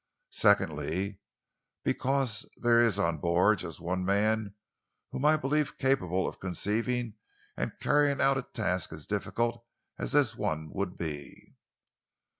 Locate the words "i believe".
5.25-5.77